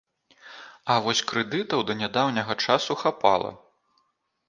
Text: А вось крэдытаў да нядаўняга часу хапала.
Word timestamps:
А 0.93 0.95
вось 1.09 1.21
крэдытаў 1.33 1.85
да 1.91 1.99
нядаўняга 2.01 2.53
часу 2.67 3.01
хапала. 3.07 3.57